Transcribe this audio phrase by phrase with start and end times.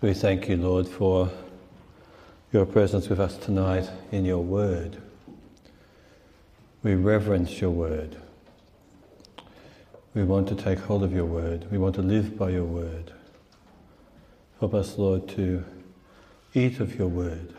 [0.00, 1.30] So we thank you, Lord, for
[2.52, 4.96] your presence with us tonight in your word.
[6.82, 8.16] We reverence your word.
[10.14, 11.70] We want to take hold of your word.
[11.70, 13.12] We want to live by your word.
[14.58, 15.64] Help us, Lord, to
[16.54, 17.52] eat of your word,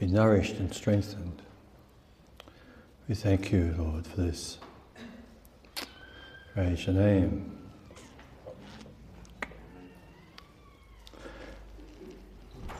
[0.00, 1.42] be nourished and strengthened.
[3.08, 4.58] We thank you, Lord, for this.
[6.54, 7.59] Praise your name.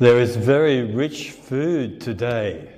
[0.00, 2.72] There is very rich food today,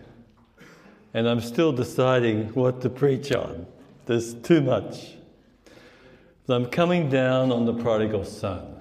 [1.14, 3.64] and I'm still deciding what to preach on.
[4.06, 5.12] There's too much.
[6.48, 8.74] I'm coming down on the prodigal son.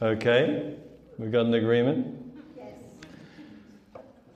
[0.00, 0.76] Okay?
[1.18, 2.32] We got an agreement?
[2.56, 2.74] Yes.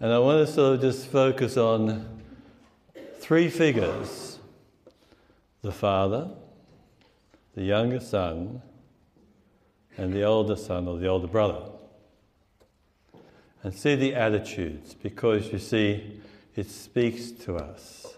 [0.00, 2.20] And I want to sort of just focus on
[3.20, 4.40] three figures
[5.62, 6.28] the father,
[7.54, 8.60] the younger son,
[9.96, 11.70] and the older son or the older brother
[13.62, 16.20] and see the attitudes because you see,
[16.56, 18.16] it speaks to us.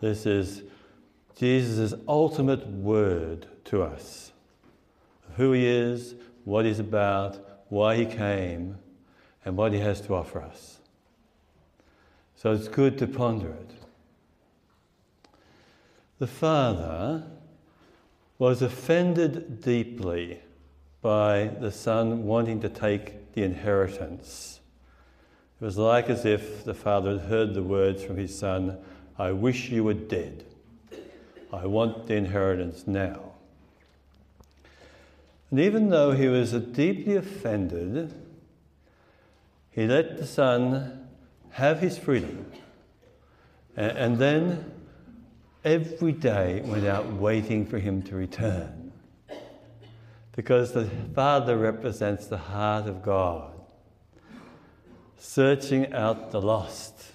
[0.00, 0.62] This is
[1.36, 4.32] Jesus' ultimate word to us
[5.28, 7.38] of who he is, what he's about,
[7.68, 8.78] why he came,
[9.44, 10.78] and what he has to offer us.
[12.36, 13.70] So it's good to ponder it.
[16.18, 17.24] The father
[18.38, 20.40] was offended deeply
[21.00, 24.60] by the son wanting to take the inheritance.
[25.60, 28.78] It was like as if the father had heard the words from his son,
[29.18, 30.44] I wish you were dead.
[31.52, 33.20] I want the inheritance now.
[35.50, 38.14] And even though he was deeply offended,
[39.70, 41.06] he let the son
[41.50, 42.50] have his freedom.
[43.76, 44.72] And then
[45.62, 48.85] every day went out waiting for him to return
[50.36, 50.84] because the
[51.14, 53.52] Father represents the heart of God,
[55.16, 57.12] searching out the lost,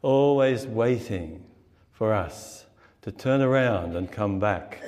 [0.00, 1.44] always waiting
[1.90, 2.66] for us
[3.02, 4.80] to turn around and come back.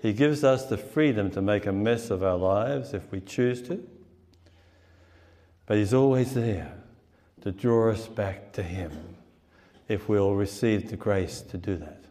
[0.00, 3.60] He gives us the freedom to make a mess of our lives if we choose
[3.62, 3.84] to,
[5.66, 6.72] but He's always there
[7.40, 9.16] to draw us back to Him
[9.88, 12.05] if we'll receive the grace to do that.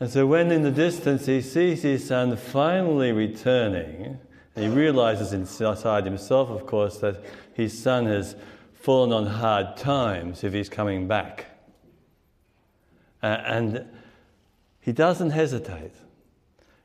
[0.00, 4.18] And so, when in the distance he sees his son finally returning,
[4.54, 7.22] he realizes inside himself, of course, that
[7.52, 8.34] his son has
[8.72, 11.46] fallen on hard times if he's coming back.
[13.22, 13.86] Uh, and
[14.80, 15.92] he doesn't hesitate.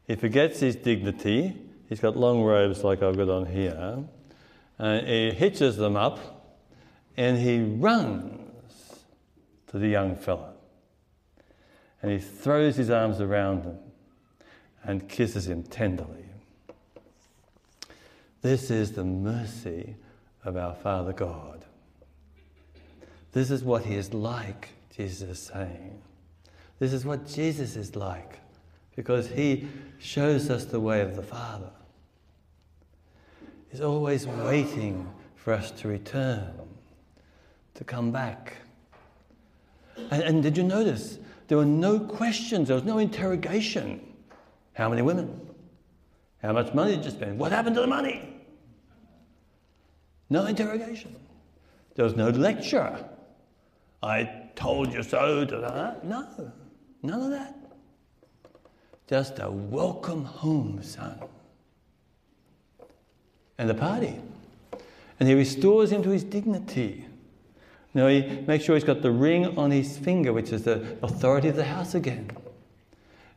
[0.05, 1.55] He forgets his dignity.
[1.87, 4.03] He's got long robes like I've got on here.
[4.77, 6.19] And he hitches them up
[7.15, 9.05] and he runs
[9.67, 10.54] to the young fellow
[12.05, 13.79] and he throws his arms around him
[14.83, 16.25] and kisses him tenderly.
[18.43, 19.95] This is the mercy
[20.43, 21.65] of our Father God.
[23.31, 25.99] This is what he is like, Jesus is saying.
[26.77, 28.37] This is what Jesus is like
[28.95, 29.67] because he
[29.97, 31.71] shows us the way of the Father.
[33.71, 36.53] He's always waiting for us to return,
[37.73, 38.57] to come back.
[40.11, 41.17] And, and did you notice
[41.47, 44.01] there were no questions, there was no interrogation.
[44.73, 45.39] How many women?
[46.41, 47.39] How much money did you spend?
[47.39, 48.35] What happened to the money?
[50.29, 51.15] No interrogation.
[51.95, 53.05] There was no lecture.
[54.03, 55.45] I told you so.
[55.45, 56.03] To that.
[56.03, 56.51] No,
[57.03, 57.55] none of that.
[59.07, 61.19] Just a welcome home, son.
[63.57, 64.19] And the party.
[65.19, 67.05] And he restores him to his dignity.
[67.95, 71.47] Now he makes sure he's got the ring on his finger, which is the authority
[71.47, 72.29] of the house again.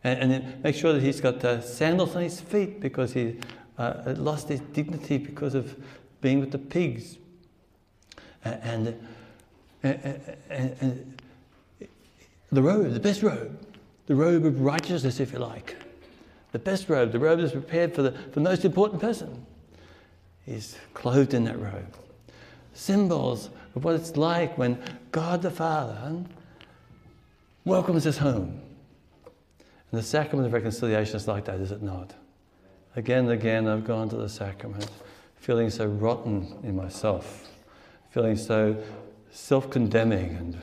[0.03, 3.39] And, and then make sure that he's got the sandals on his feet because he
[3.79, 5.77] uh, lost his dignity because of
[6.21, 7.19] being with the pigs.
[8.45, 8.97] And,
[9.85, 11.23] and, and, and
[12.51, 13.65] the robe, the best robe,
[14.07, 15.77] the robe of righteousness, if you like.
[16.51, 19.47] The best robe, the robe that's prepared for the, for the most important person.
[20.44, 21.94] He's clothed in that robe.
[22.75, 24.82] Symbols of what it's like when
[25.12, 26.25] God the Father
[27.65, 28.61] welcomes us home.
[29.91, 32.15] And the sacrament of reconciliation is like that, is it not?
[32.97, 34.91] Again and again, I've gone to the sacrament
[35.37, 37.49] feeling so rotten in myself,
[38.11, 38.76] feeling so
[39.31, 40.59] self condemning and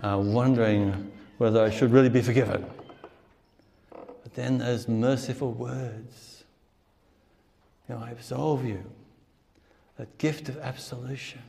[0.00, 2.64] uh, wondering whether I should really be forgiven.
[3.90, 6.44] But then those merciful words,
[7.88, 8.82] you know, I absolve you,
[9.98, 11.42] that gift of absolution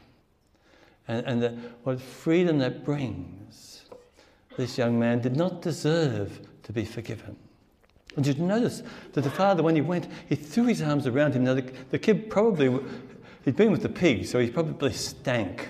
[1.07, 1.49] and, and the,
[1.83, 3.81] what freedom that brings.
[4.57, 7.35] This young man did not deserve to be forgiven.
[8.15, 8.83] And did you notice
[9.13, 11.43] that the father, when he went, he threw his arms around him?
[11.43, 12.79] Now, the, the kid probably,
[13.43, 15.69] he'd been with the pigs, so he probably stank.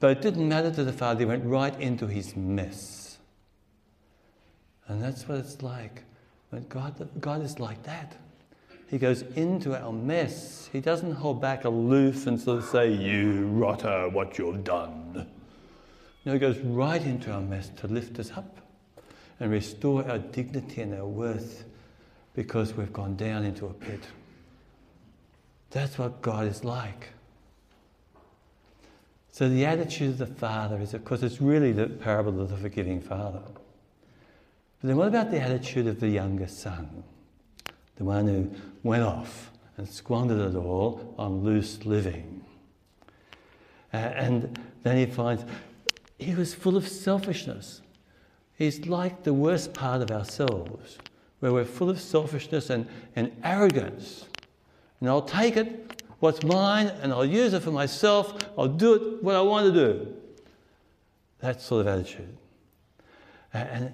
[0.00, 3.18] But it didn't matter to the father, he went right into his mess.
[4.86, 6.04] And that's what it's like.
[6.68, 8.16] God, God is like that.
[8.88, 10.68] He goes into our mess.
[10.72, 15.26] He doesn't hold back aloof and sort of say, You rotter, what you've done.
[16.24, 18.58] No, he goes right into our mess to lift us up
[19.40, 21.64] and restore our dignity and our worth
[22.34, 24.00] because we've gone down into a pit.
[25.70, 27.10] That's what God is like.
[29.32, 32.56] So the attitude of the Father is, of course, it's really the parable of the
[32.56, 33.42] forgiving Father.
[34.80, 37.04] But then what about the attitude of the younger son?
[37.98, 38.50] The one who
[38.82, 42.44] went off and squandered it all on loose living.
[43.92, 45.44] Uh, and then he finds
[46.18, 47.80] he was full of selfishness.
[48.56, 50.98] He's like the worst part of ourselves,
[51.38, 54.26] where we're full of selfishness and, and arrogance.
[55.00, 58.34] And I'll take it, what's mine, and I'll use it for myself.
[58.58, 60.14] I'll do it what I want to do.
[61.38, 62.36] That sort of attitude.
[63.54, 63.92] And,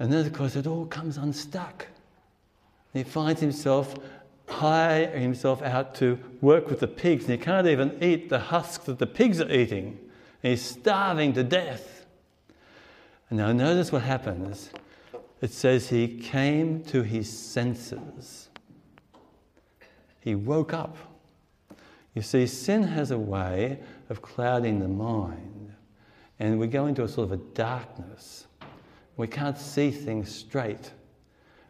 [0.00, 1.86] and then, of course, it all comes unstuck.
[2.94, 3.94] He finds himself
[4.46, 8.86] hiring himself out to work with the pigs, and he can't even eat the husks
[8.86, 9.98] that the pigs are eating.
[10.42, 12.06] And he's starving to death.
[13.28, 14.70] And now, notice what happens.
[15.40, 18.48] It says he came to his senses.
[20.20, 20.96] He woke up.
[22.14, 25.74] You see, sin has a way of clouding the mind,
[26.38, 28.46] and we go into a sort of a darkness.
[29.16, 30.92] We can't see things straight.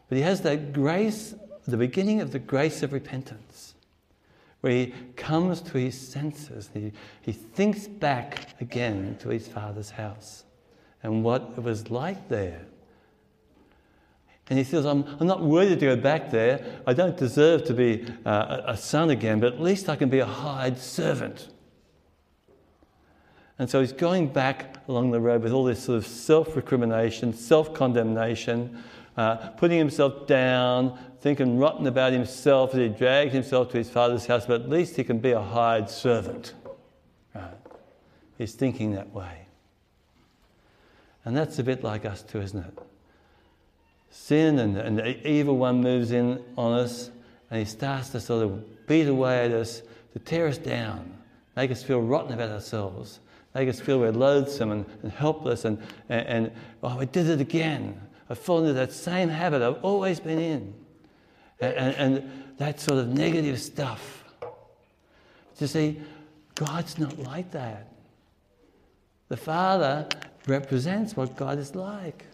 [0.08, 1.34] But he has that grace,
[1.66, 3.74] the beginning of the grace of repentance,
[4.60, 6.70] where he comes to his senses.
[6.72, 6.92] He,
[7.22, 10.44] he thinks back again to his father's house
[11.02, 12.62] and what it was like there.
[14.50, 16.80] And he says, I'm, I'm not worthy to go back there.
[16.86, 20.18] I don't deserve to be uh, a son again, but at least I can be
[20.18, 21.48] a hired servant.
[23.58, 27.32] And so he's going back along the road with all this sort of self recrimination,
[27.32, 28.82] self condemnation,
[29.16, 34.26] uh, putting himself down, thinking rotten about himself as he drags himself to his father's
[34.26, 36.54] house, but at least he can be a hired servant.
[37.34, 37.54] Right?
[38.38, 39.46] He's thinking that way.
[41.24, 42.78] And that's a bit like us too, isn't it?
[44.10, 47.10] Sin and, and the evil one moves in on us
[47.50, 49.82] and he starts to sort of beat away at us,
[50.12, 51.16] to tear us down,
[51.56, 53.20] make us feel rotten about ourselves,
[53.54, 55.78] make us feel we're loathsome and, and helpless and,
[56.08, 56.52] and, and,
[56.82, 58.00] oh, we did it again.
[58.28, 60.74] I've fallen into that same habit I've always been in.
[61.60, 64.24] And, and, and that sort of negative stuff.
[65.58, 66.00] You see,
[66.54, 67.88] God's not like that.
[69.28, 70.08] The Father
[70.46, 72.24] represents what God is like.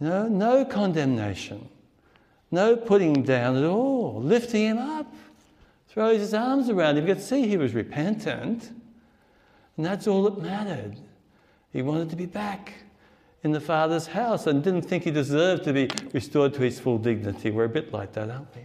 [0.00, 1.68] You know, no condemnation,
[2.50, 5.12] no putting him down at all, lifting him up,
[5.88, 7.06] throws his arms around him.
[7.06, 8.70] You could see he was repentant,
[9.76, 10.96] and that's all that mattered.
[11.72, 12.74] He wanted to be back
[13.44, 16.96] in the Father's house and didn't think he deserved to be restored to his full
[16.96, 17.50] dignity.
[17.50, 18.62] We're a bit like that, aren't we?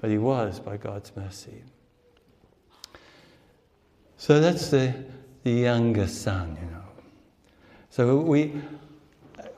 [0.00, 1.62] But he was by God's mercy.
[4.16, 4.94] So that's the,
[5.44, 6.82] the younger son, you know.
[7.90, 8.54] So we,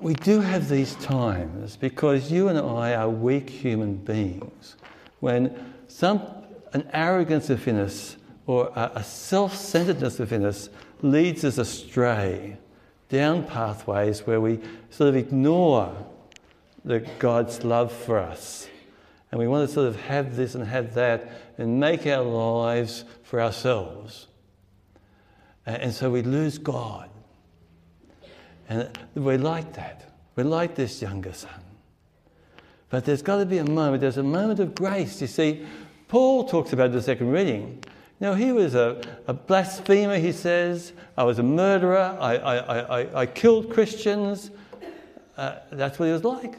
[0.01, 4.75] we do have these times because you and I are weak human beings
[5.21, 6.21] when some,
[6.73, 10.69] an arrogance within us or a, a self centeredness within us
[11.01, 12.57] leads us astray
[13.09, 15.95] down pathways where we sort of ignore
[16.85, 18.69] the God's love for us.
[19.31, 23.05] And we want to sort of have this and have that and make our lives
[23.23, 24.29] for ourselves.
[25.67, 27.09] And so we lose God.
[28.69, 30.13] And we're like that.
[30.37, 31.51] We're like this younger son.
[32.91, 35.21] But there's got to be a moment, there's a moment of grace.
[35.21, 35.67] You see,
[36.07, 37.83] Paul talks about the second reading.
[38.21, 40.93] Know, he was a, a blasphemer, he says.
[41.17, 42.17] I was a murderer.
[42.21, 44.51] I, I, I, I killed Christians.
[45.37, 46.55] Uh, that's what he was like.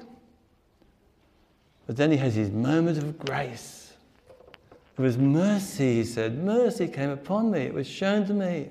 [1.88, 3.94] But then he has his moment of grace.
[4.98, 6.38] It was mercy, he said.
[6.38, 7.62] Mercy came upon me.
[7.62, 8.70] It was shown to me.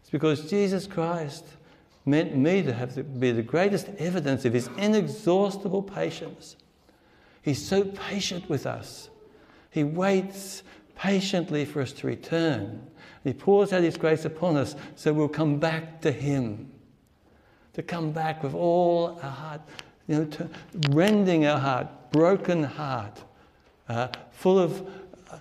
[0.00, 1.44] It's because Jesus Christ
[2.04, 6.56] meant me to have to be the greatest evidence of his inexhaustible patience.
[7.42, 9.10] He's so patient with us.
[9.70, 10.62] He waits
[10.96, 12.84] patiently for us to return.
[13.22, 16.72] He pours out His grace upon us so we'll come back to Him.
[17.74, 19.60] To come back with all our heart,
[20.08, 20.48] you know, to,
[20.90, 23.22] rending our heart, broken heart,
[23.88, 24.88] uh, full of
[25.30, 25.38] uh,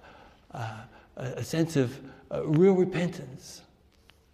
[0.53, 0.77] uh,
[1.15, 1.99] a sense of
[2.31, 3.61] uh, real repentance,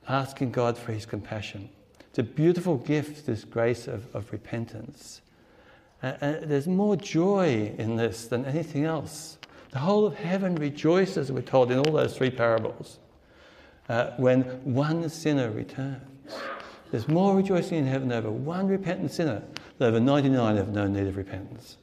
[0.07, 1.69] asking God for His compassion.
[2.09, 5.21] It's a beautiful gift, this grace of, of repentance.
[6.01, 9.37] And there's more joy in this than anything else.
[9.71, 12.99] The whole of heaven rejoices, we're told in all those three parables,
[13.89, 16.01] uh, when one sinner returns.
[16.91, 19.41] There's more rejoicing in heaven over one repentant sinner
[19.77, 21.77] than over 99 have no need of repentance.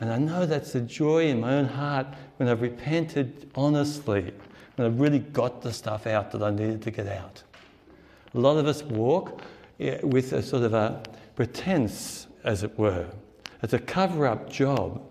[0.00, 4.32] And I know that's the joy in my own heart when I've repented honestly,
[4.74, 7.42] when I've really got the stuff out that I needed to get out.
[8.34, 9.42] A lot of us walk
[9.78, 11.02] with a sort of a
[11.36, 13.06] pretense, as it were.
[13.62, 15.02] It's a cover up job.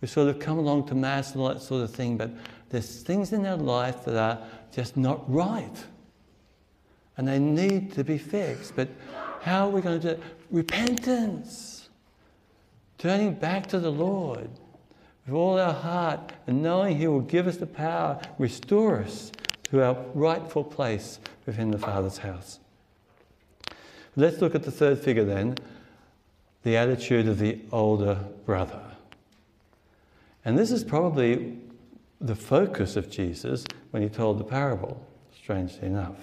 [0.00, 2.30] We sort of come along to Mass and all that sort of thing, but
[2.70, 4.38] there's things in our life that are
[4.72, 5.84] just not right.
[7.16, 8.76] And they need to be fixed.
[8.76, 8.88] But
[9.42, 10.22] how are we going to do it?
[10.50, 11.88] Repentance.
[12.98, 14.50] Turning back to the Lord
[15.26, 19.32] with all our heart and knowing He will give us the power, restore us
[19.64, 22.60] to our rightful place within the Father's house.
[24.16, 25.56] Let's look at the third figure then
[26.64, 28.87] the attitude of the older brother.
[30.44, 31.58] And this is probably
[32.20, 35.04] the focus of Jesus when he told the parable,
[35.36, 36.16] strangely enough.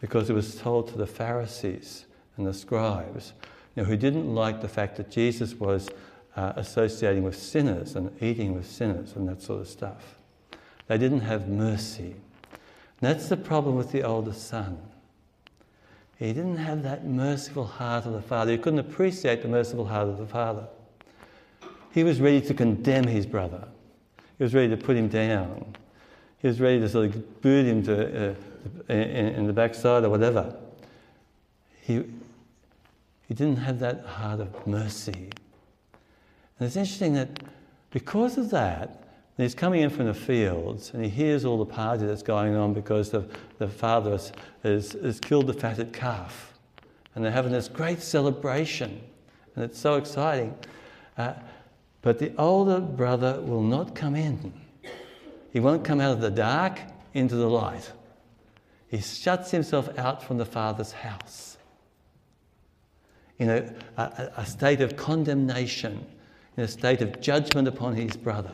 [0.00, 3.32] Because it was told to the Pharisees and the scribes,
[3.74, 5.88] you know, who didn't like the fact that Jesus was
[6.36, 10.16] uh, associating with sinners and eating with sinners and that sort of stuff.
[10.86, 12.14] They didn't have mercy.
[13.00, 14.78] And that's the problem with the older son.
[16.18, 18.52] He didn't have that merciful heart of the Father.
[18.52, 20.66] He couldn't appreciate the merciful heart of the Father.
[21.96, 23.66] He was ready to condemn his brother.
[24.36, 25.74] He was ready to put him down.
[26.36, 28.34] He was ready to sort of boot him to, uh,
[28.92, 30.54] in, in the backside or whatever.
[31.80, 32.04] He,
[33.26, 35.30] he didn't have that heart of mercy.
[36.58, 37.30] And it's interesting that
[37.92, 39.02] because of that,
[39.38, 42.74] he's coming in from the fields and he hears all the party that's going on
[42.74, 43.26] because the,
[43.56, 46.52] the father has, has, has killed the fatted calf.
[47.14, 49.00] And they're having this great celebration.
[49.54, 50.54] And it's so exciting.
[51.16, 51.32] Uh,
[52.06, 54.52] but the older brother will not come in.
[55.52, 56.78] He won't come out of the dark
[57.14, 57.90] into the light.
[58.86, 61.56] He shuts himself out from the Father's house
[63.40, 66.06] in a, a, a state of condemnation,
[66.56, 68.52] in a state of judgment upon his brother,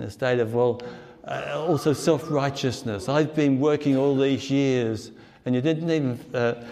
[0.00, 0.82] in a state of, well,
[1.28, 3.08] uh, also self righteousness.
[3.08, 5.12] I've been working all these years
[5.46, 6.66] and you didn't even uh,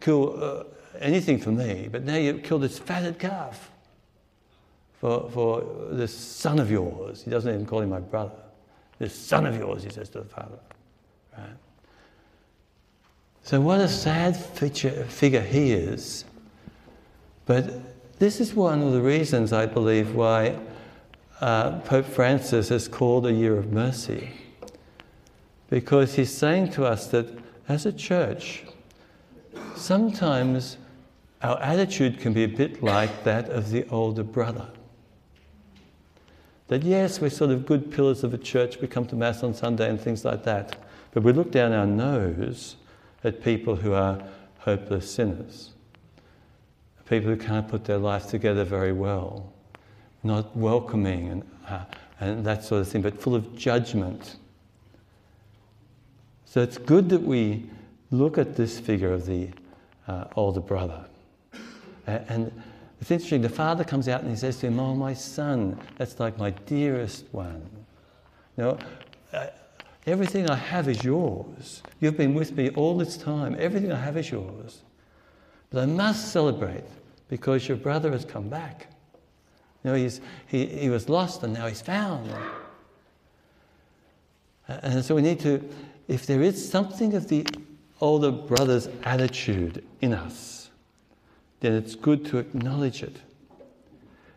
[0.00, 0.62] kill uh,
[1.00, 3.72] anything for me, but now you've killed this fatted calf
[5.04, 7.24] for, for this son of yours.
[7.24, 8.40] He doesn't even call him my brother.
[8.98, 10.58] This son of yours, he says to the father.
[11.36, 11.48] Right?
[13.42, 16.24] So, what a sad feature, figure he is.
[17.44, 20.58] But this is one of the reasons, I believe, why
[21.42, 24.30] uh, Pope Francis has called a year of mercy.
[25.68, 27.26] Because he's saying to us that
[27.68, 28.64] as a church,
[29.76, 30.78] sometimes
[31.42, 34.70] our attitude can be a bit like that of the older brother.
[36.68, 39.52] That yes, we're sort of good pillars of a church, we come to Mass on
[39.52, 40.76] Sunday and things like that,
[41.12, 42.76] but we look down our nose
[43.22, 44.22] at people who are
[44.58, 45.70] hopeless sinners,
[47.06, 49.52] people who can't put their life together very well,
[50.22, 51.84] not welcoming and, uh,
[52.18, 54.36] and that sort of thing, but full of judgment.
[56.46, 57.68] So it's good that we
[58.10, 59.50] look at this figure of the
[60.08, 61.04] uh, older brother.
[62.06, 62.52] And
[63.04, 66.18] it's interesting, the father comes out and he says to him, Oh, my son, that's
[66.18, 67.68] like my dearest one.
[68.56, 68.78] You know,
[69.30, 69.48] uh,
[70.06, 71.82] everything I have is yours.
[72.00, 73.56] You've been with me all this time.
[73.58, 74.84] Everything I have is yours.
[75.68, 76.84] But I must celebrate
[77.28, 78.86] because your brother has come back.
[79.82, 82.32] You know, he's, he, he was lost and now he's found.
[84.66, 85.62] And so we need to,
[86.08, 87.46] if there is something of the
[88.00, 90.63] older brother's attitude in us,
[91.64, 93.16] then it's good to acknowledge it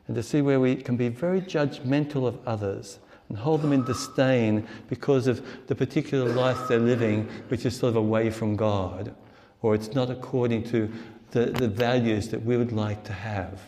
[0.08, 3.84] and to see where we can be very judgmental of others and hold them in
[3.84, 9.14] disdain because of the particular life they're living, which is sort of away from God,
[9.62, 10.90] or it's not according to
[11.32, 13.62] the, the values that we would like to have.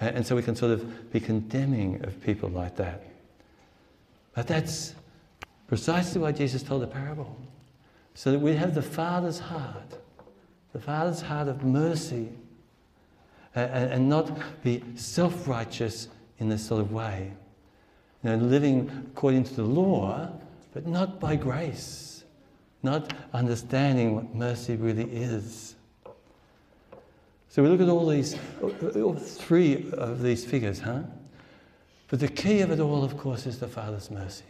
[0.00, 3.04] And, and so we can sort of be condemning of people like that.
[4.34, 4.96] But that's
[5.68, 7.36] precisely why Jesus told the parable,
[8.14, 10.00] so that we have the Father's heart
[10.72, 12.28] the Father's heart of mercy
[13.56, 14.30] uh, and, and not
[14.62, 16.08] be self righteous
[16.38, 17.32] in this sort of way.
[18.22, 20.30] You know, living according to the law,
[20.72, 22.24] but not by grace,
[22.82, 25.74] not understanding what mercy really is.
[27.48, 31.00] So we look at all these, all three of these figures, huh?
[32.08, 34.44] But the key of it all, of course, is the Father's mercy.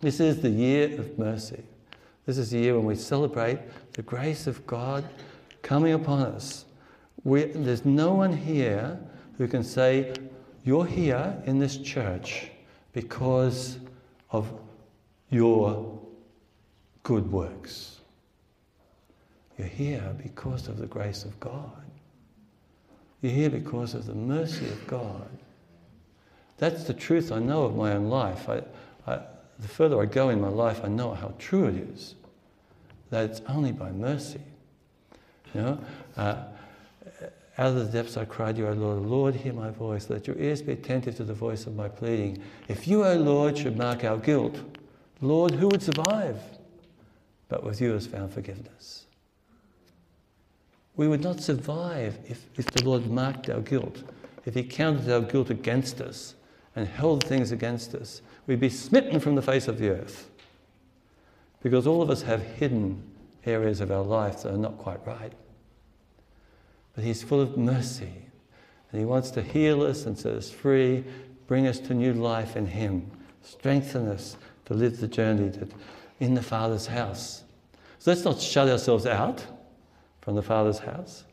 [0.00, 1.64] This is the year of mercy.
[2.28, 3.58] This is the year when we celebrate
[3.94, 5.02] the grace of God
[5.62, 6.66] coming upon us.
[7.24, 9.00] We, there's no one here
[9.38, 10.12] who can say,
[10.62, 12.50] You're here in this church
[12.92, 13.78] because
[14.30, 14.52] of
[15.30, 15.98] your
[17.02, 18.00] good works.
[19.56, 21.82] You're here because of the grace of God.
[23.22, 25.30] You're here because of the mercy of God.
[26.58, 28.50] That's the truth I know of my own life.
[28.50, 28.60] I,
[29.58, 32.14] the further I go in my life, I know how true it is.
[33.10, 34.40] That it's only by mercy.
[35.54, 35.80] You know,
[36.16, 36.42] uh,
[37.58, 39.02] out of the depths I cried you, O Lord.
[39.02, 40.08] Lord, hear my voice.
[40.10, 42.42] Let your ears be attentive to the voice of my pleading.
[42.68, 44.60] If you, O Lord, should mark our guilt,
[45.20, 46.40] Lord, who would survive?
[47.48, 49.06] But with you is found forgiveness.
[50.94, 54.02] We would not survive if, if the Lord marked our guilt,
[54.44, 56.34] if He counted our guilt against us
[56.76, 58.20] and held things against us.
[58.48, 60.30] We'd be smitten from the face of the earth.
[61.62, 63.02] Because all of us have hidden
[63.44, 65.32] areas of our life that are not quite right.
[66.94, 68.24] But He's full of mercy.
[68.90, 71.04] And He wants to heal us and set us free,
[71.46, 73.10] bring us to new life in Him,
[73.42, 75.70] strengthen us to live the journey that
[76.18, 77.44] in the Father's house.
[77.98, 79.44] So let's not shut ourselves out
[80.22, 81.24] from the Father's house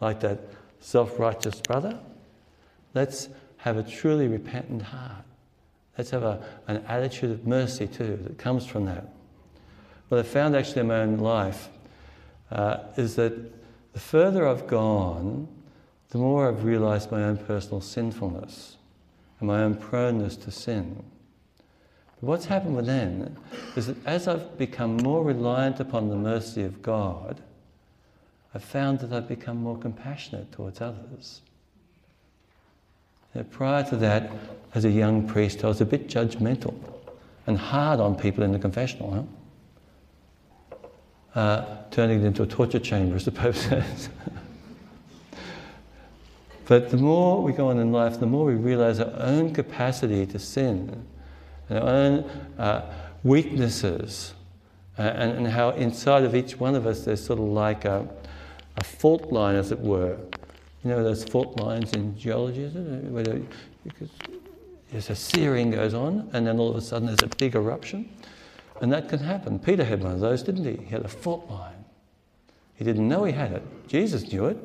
[0.00, 0.40] like that
[0.80, 2.00] self righteous brother.
[2.92, 5.24] Let's have a truly repentant heart.
[5.96, 9.08] Let's have a, an attitude of mercy too that comes from that.
[10.08, 11.68] What I found actually in my own life
[12.50, 13.32] uh, is that
[13.92, 15.48] the further I've gone,
[16.10, 18.76] the more I've realized my own personal sinfulness
[19.38, 21.02] and my own proneness to sin.
[22.20, 23.36] But what's happened with then
[23.76, 27.40] is that as I've become more reliant upon the mercy of God,
[28.54, 31.40] I've found that I've become more compassionate towards others.
[33.34, 34.30] Now, prior to that,
[34.74, 36.74] as a young priest, I was a bit judgmental
[37.46, 39.12] and hard on people in the confessional.
[39.12, 39.22] Huh?
[41.34, 44.08] uh, turning it into a torture chamber, as the Pope says.
[46.66, 50.26] but the more we go on in life, the more we realize our own capacity
[50.26, 51.04] to sin,
[51.68, 52.18] and our own
[52.58, 52.92] uh,
[53.22, 54.34] weaknesses,
[54.98, 58.08] uh, and, and, how inside of each one of us there's sort of like a,
[58.76, 60.16] a fault line, as it were.
[60.84, 62.80] You know those fault lines in geology, is it?
[63.10, 63.24] where
[64.92, 68.08] there's a searing goes on, and then all of a sudden there's a big eruption.
[68.82, 69.58] And that can happen.
[69.58, 70.84] Peter had one of those, didn't he?
[70.84, 71.84] He had a fault line.
[72.74, 73.62] He didn't know he had it.
[73.88, 74.58] Jesus knew it.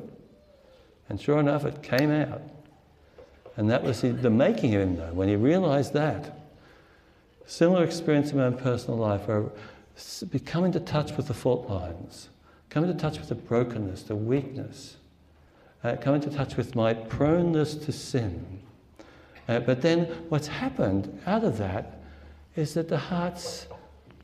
[1.08, 2.42] And sure enough, it came out.
[3.56, 6.38] And that was the making of him, though, when he realized that.
[7.46, 9.46] Similar experience in my own personal life where
[10.44, 12.28] come into touch with the fault lines,
[12.68, 14.96] come into touch with the brokenness, the weakness,
[15.82, 18.60] uh, come into touch with my proneness to sin.
[19.48, 22.00] Uh, but then what's happened out of that
[22.56, 23.66] is that the heart's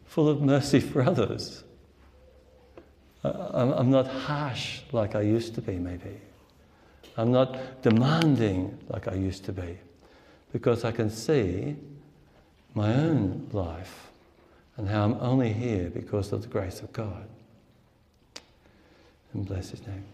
[0.04, 1.64] full of mercy for others.
[3.24, 6.20] I'm not harsh like I used to be, maybe.
[7.16, 9.78] I'm not demanding like I used to be
[10.52, 11.76] because I can see
[12.74, 14.10] my own life
[14.76, 17.26] and how I'm only here because of the grace of God.
[19.32, 20.04] And bless His name.